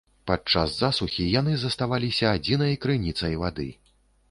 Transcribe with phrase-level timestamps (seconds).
[0.29, 3.71] Падчас засухі яны заставаліся адзінай крыніцай вады.